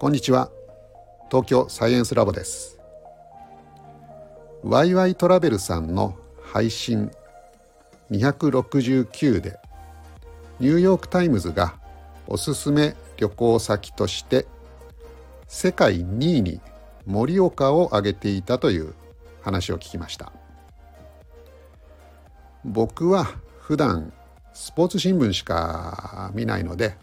[0.00, 0.48] こんにちは。
[1.28, 2.78] 東京サイエンスラボです。
[4.62, 7.10] ワイワイトラベルさんの配信
[8.12, 9.58] 269で
[10.60, 11.74] ニューヨークタイムズが
[12.28, 14.46] おすすめ旅行先として
[15.48, 16.60] 世界2位に
[17.04, 18.94] 盛岡を挙げていたという
[19.42, 20.32] 話を聞きました。
[22.64, 23.24] 僕は
[23.58, 24.12] 普段
[24.52, 26.96] スポーツ新聞しか見ないので、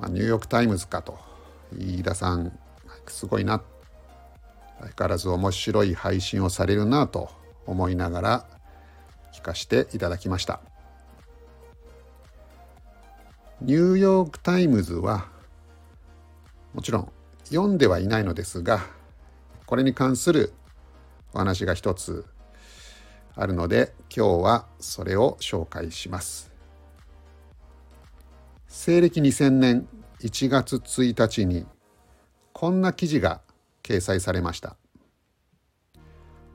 [0.00, 1.32] まあ、ニューヨーク・タイムズかと
[1.72, 2.58] 飯田さん
[3.06, 3.62] すごいな
[4.80, 7.30] 相変わらず面白い配信をされるなと
[7.66, 8.46] 思いながら
[9.32, 10.60] 聞かせていただきました。
[13.60, 15.26] ニューヨーク・タイムズは
[16.74, 17.12] もちろん
[17.44, 18.80] 読んではいないのですが
[19.64, 20.52] これに関する
[21.32, 22.26] お話が一つ
[23.34, 26.52] あるので今日はそれを紹介します。
[28.68, 29.88] 西暦2000年
[30.24, 31.66] 1月1日に
[32.54, 33.42] こんな記事が
[33.82, 34.78] 掲載されました。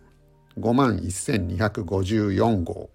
[0.57, 2.89] 5万1254号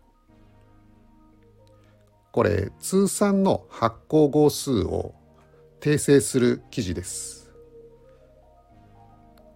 [2.32, 5.14] これ通算の発行号数を
[5.80, 7.43] 訂正する記事です。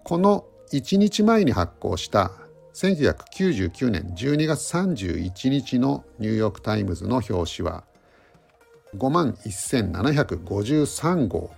[0.08, 2.30] この1日前に発行した
[2.72, 7.84] 1999年12月31日のニューヨーク・タイムズの表紙は
[8.96, 11.50] 5万1753号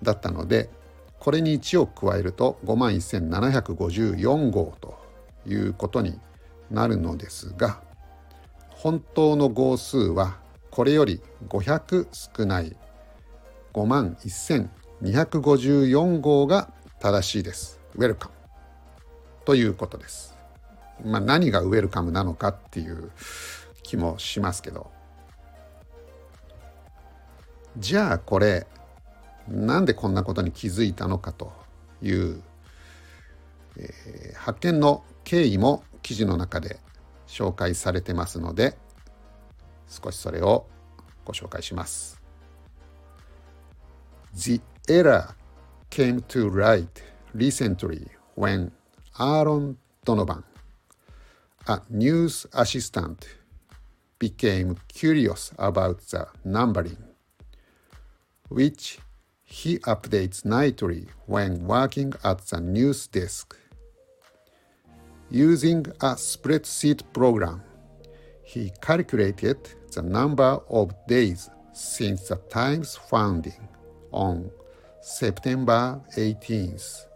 [0.00, 0.70] だったので
[1.18, 4.96] これに1を加えると5万1754号と
[5.44, 6.20] いうことに
[6.70, 7.82] なるのですが
[8.70, 10.38] 本当の号数は
[10.70, 12.76] これより500少ない
[13.74, 16.72] 5万1254号が
[17.02, 17.80] 正しいです。
[17.96, 18.34] ウェルカム
[19.44, 20.36] ということです。
[21.04, 23.10] まあ、何がウェルカムなのかっていう
[23.82, 24.88] 気もしますけど
[27.76, 28.68] じゃあこれ
[29.48, 31.52] なんでこんなことに気づいたのかと
[32.02, 32.40] いう、
[33.76, 36.78] えー、発見の経緯も記事の中で
[37.26, 38.78] 紹介されてますので
[39.88, 40.68] 少しそれを
[41.24, 42.22] ご紹介します。
[44.34, 45.41] The error
[45.92, 47.02] came to light
[47.34, 48.72] recently when
[49.20, 49.76] Aaron
[50.06, 50.42] Donovan
[51.68, 53.28] a news assistant
[54.18, 56.96] became curious about the numbering,
[58.48, 59.00] which
[59.44, 63.54] he updates nightly when working at the news desk.
[65.28, 67.60] Using a spreadsheet program,
[68.42, 69.58] he calculated
[69.94, 73.68] the number of days since the Times founding
[74.10, 74.50] on
[75.02, 77.08] September 18th,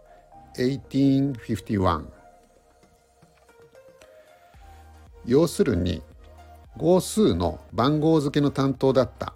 [0.57, 2.05] 1851.
[5.25, 6.01] 要するに
[6.75, 9.33] 号数の番号付けの担当だった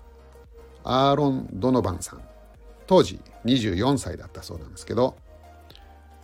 [0.83, 2.21] アーロン・ドノバンさん
[2.87, 5.15] 当時24歳だったそうなんですけど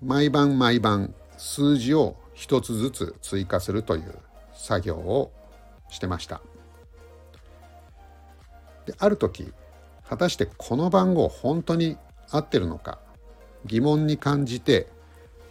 [0.03, 4.19] 毎晩毎晩数字を一つずつ追加するという
[4.53, 5.31] 作業を
[5.87, 6.41] してました
[8.85, 9.53] である時
[10.09, 11.97] 果たしてこの番号本当に
[12.29, 12.99] 合ってるのか
[13.65, 14.87] 疑問に感じて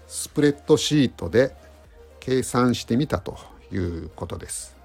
[0.06, 1.54] スプレッドシートで
[2.20, 3.38] 計算してみたと
[3.72, 4.76] いうことです。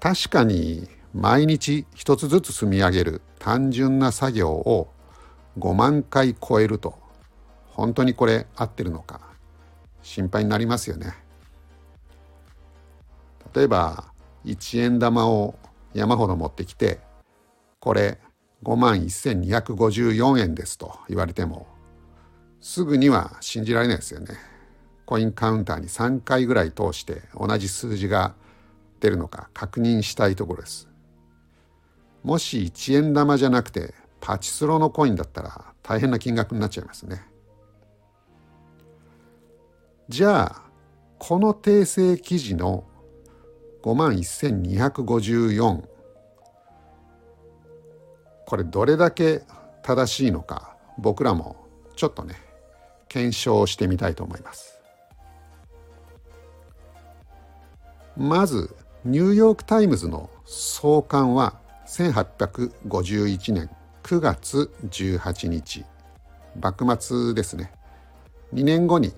[0.00, 4.90] 確かに毎日一つずつ積み上げる単純な作業を
[5.58, 6.98] 5万回超えると
[7.66, 9.20] 本当にこれ合ってるのか
[10.02, 11.14] 心配になりますよね。
[13.54, 14.12] 例えば
[14.44, 15.54] 1円玉を
[15.94, 17.00] 山ほど持ってきて
[17.78, 18.18] これ
[18.62, 21.66] 5万1254円ですと言われても
[22.60, 24.36] すぐには信じられないですよね。
[25.04, 28.34] コインカウンターに3回ぐらい通して同じ数字が
[29.00, 30.88] 出るのか確認したいところです。
[32.22, 37.22] もし1円玉じゃなくてパチスロのコインだったら大変な金額になっちゃいますね。
[40.08, 40.62] じゃあ
[41.18, 42.84] この訂正記事の
[43.82, 45.91] 5万1254
[48.52, 49.44] これどれだけ
[49.82, 51.56] 正しいのか僕らも
[51.96, 52.34] ちょっとね
[53.08, 54.78] 検証してみたいと思います。
[58.14, 58.76] まず
[59.06, 63.70] ニューヨーク・タイムズの創刊は1851年
[64.02, 65.86] 9月18日。
[66.60, 67.72] 幕末ですね。
[68.52, 69.14] 2年後に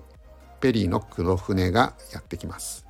[0.61, 2.87] ペリーの黒船がやってきます。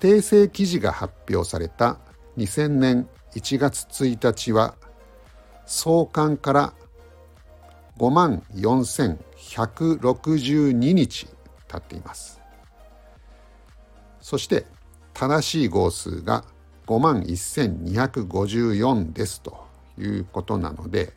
[0.00, 1.98] 訂正記事が発表された
[2.36, 4.76] 2000年1月1日は
[5.66, 6.72] 創刊から
[7.98, 11.26] 5万4162日
[11.68, 12.40] 経っています。
[14.20, 14.66] そして
[15.12, 16.44] 正しい号数が
[16.86, 19.64] 5万1254ですと
[19.98, 21.12] いうことなので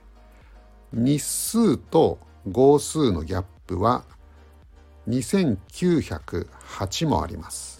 [0.93, 4.03] 日数と号数のギャップは
[5.07, 7.76] 2908もあります。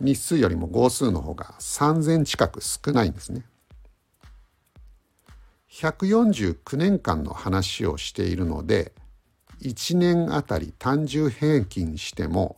[0.00, 3.44] 日数よりも号数の方が3000近く少ないんですね。
[5.70, 8.92] 149年間の話をしているので
[9.62, 12.56] 1年あたり単純平均しても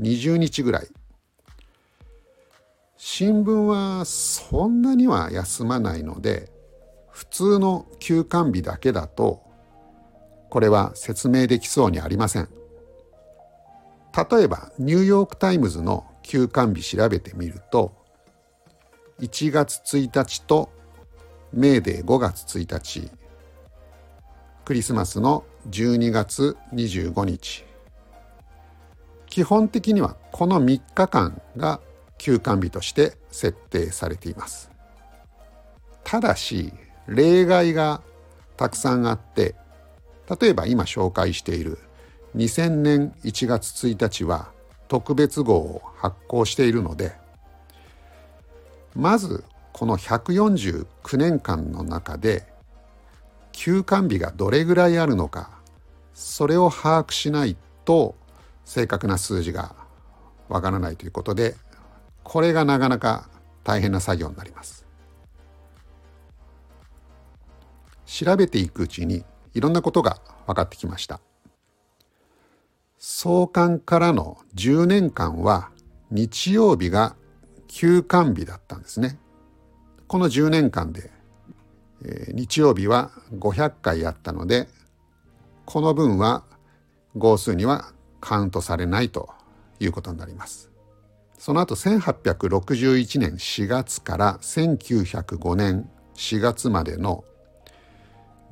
[0.00, 0.88] 20日ぐらい。
[2.96, 6.52] 新聞はそんなには休まないので
[7.08, 9.42] 普通の休館日だけだと
[10.50, 12.48] これは説明できそうにありません。
[14.30, 17.92] 例えばニューヨーク・タイムズの休館日調べてみると
[19.18, 20.70] 1月1日と
[21.52, 23.10] メーデー5月1日
[24.64, 27.64] クリスマスの12月25日
[29.26, 31.80] 基本的にはこの3日間が
[32.16, 34.70] 休館日として設定されています。
[36.04, 36.72] ただし
[37.08, 38.02] 例外が
[38.56, 39.56] たくさんあって
[40.40, 41.78] 例えば今紹介している
[42.36, 44.52] 2000年1月1日は
[44.90, 47.12] 特別号を発行しているので
[48.96, 52.44] まずこの149年間の中で
[53.52, 55.50] 休館日がどれぐらいあるのか
[56.12, 58.16] それを把握しないと
[58.64, 59.76] 正確な数字が
[60.48, 61.54] わからないということで
[62.24, 63.28] これがなかなか
[63.62, 64.84] 大変な作業になります。
[68.06, 71.20] 調べていくうちにいろんなことが分かってきました。
[73.02, 75.70] 創刊からの10年間は
[76.10, 77.16] 日曜日が
[77.66, 79.18] 休館日だったんですね。
[80.06, 81.10] この10年間で、
[82.04, 84.68] えー、日曜日は500回あったので
[85.64, 86.44] この分は
[87.16, 87.86] 号数には
[88.20, 89.30] カウントされないと
[89.78, 90.70] いうことになります。
[91.38, 97.24] その後1861年4月から1905年4月までの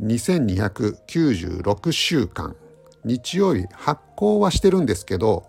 [0.01, 2.57] 2296週間
[3.05, 5.47] 日曜日発行はしてるんですけど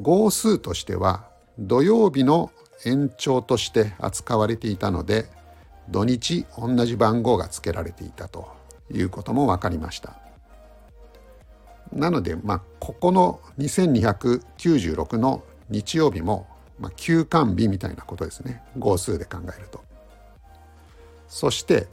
[0.00, 1.28] 号数としては
[1.58, 2.50] 土曜日の
[2.84, 5.26] 延長として扱われていたので
[5.88, 8.48] 土日同じ番号が付けられていたと
[8.90, 10.16] いうことも分かりました
[11.92, 16.46] なのでまあここの2296の日曜日も、
[16.78, 19.82] まあ、休館日みたいなことですね号数で考えると。
[21.32, 21.88] そして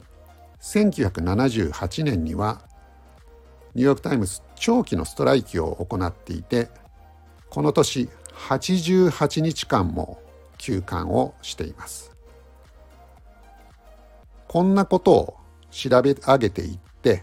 [0.60, 2.60] 1978年には
[3.74, 6.68] ニューヨーク・タイムズ長期のストライキを行っていて
[7.48, 8.08] この年
[8.48, 10.22] 88日間も
[10.58, 12.10] 休館をしています。
[14.48, 15.36] こんなことを
[15.70, 17.22] 調べ上げていって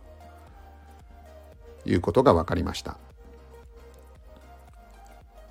[1.84, 2.96] いうことが分かりました。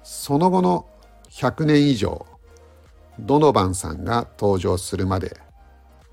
[0.03, 0.87] その後の
[1.29, 2.25] 100年以上
[3.19, 5.37] ドノバンさんが登場するまで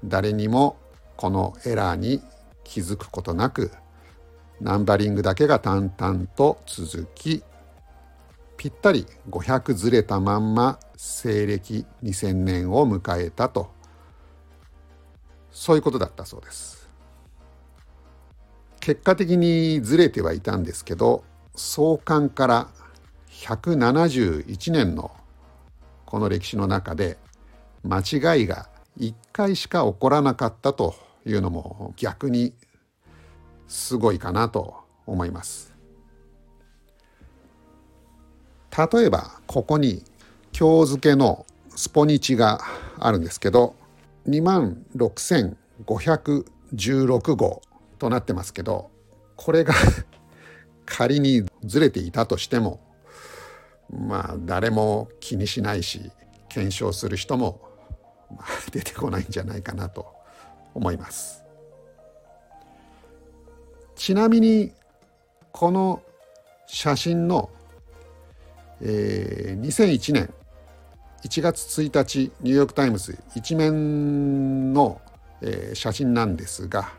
[0.05, 0.77] 誰にも
[1.17, 2.21] このエラーに
[2.65, 3.73] 気づくことなく
[4.61, 7.43] ナンバリングだけが淡々と続き
[8.57, 13.73] ぴったり500ずれたまんま西暦2000年を迎えたと。
[15.51, 16.89] そういうことだったそうです。
[18.79, 22.69] 結果的にずれてはいたんですけど創刊から
[23.31, 25.13] 171年の
[26.05, 27.17] この歴史の中で
[27.85, 30.95] 間違いが1回しか起こらなかったと
[31.27, 32.53] いうのも逆に
[33.69, 34.75] すごいかなと
[35.07, 35.73] 思います。
[38.77, 40.03] 例えばここに
[40.59, 42.61] 今日付のスポニチが
[42.99, 43.75] あるんですけど
[44.29, 47.61] 2万6516号
[47.99, 48.91] となってますけど
[49.37, 49.75] これが
[50.87, 52.81] 仮にずれていたとしても
[53.91, 56.11] まあ誰も気にしないし
[56.49, 57.61] 検証する人も
[58.71, 60.07] 出てこないんじゃないかなと
[60.75, 61.45] 思います。
[63.95, 64.73] ちなみに
[65.53, 66.03] この
[66.67, 67.51] 写真の、
[68.81, 70.33] えー、2001年
[71.25, 75.01] 1月1日ニューヨーク・タイムズ一面の、
[75.41, 76.93] えー、写真なんですが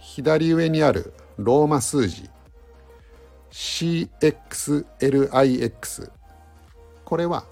[0.00, 2.28] 左上にあるローマ数字
[3.52, 4.90] CXLIX
[7.04, 7.44] これは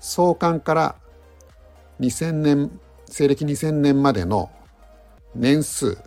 [0.00, 0.96] 創刊から
[2.00, 4.50] 2000年西暦2000年までの
[5.38, 5.98] 年数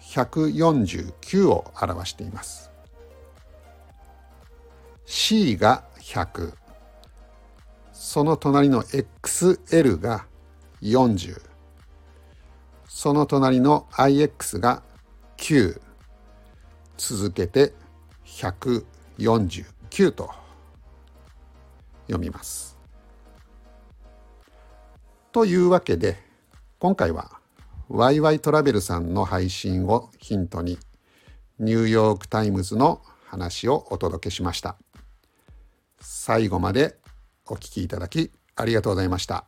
[0.00, 2.70] 149を表しています。
[5.06, 6.54] C が100
[7.92, 10.26] その隣の XL が
[10.82, 11.40] 40
[12.88, 14.82] その隣の IX が
[15.36, 15.80] 9
[16.96, 17.72] 続けて
[18.26, 20.30] 149と
[22.06, 22.76] 読みます。
[25.30, 26.16] というわけで
[26.78, 27.41] 今回は
[27.94, 30.78] ワイワイトラベルさんの配信をヒントに
[31.58, 34.78] ニューヨークタイムズの話をお届けしました。
[36.00, 36.96] 最後まで
[37.46, 39.44] お聞きいただきありがとうございました。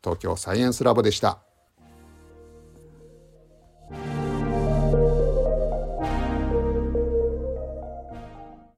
[0.00, 1.40] 東京サイエンスラボでした。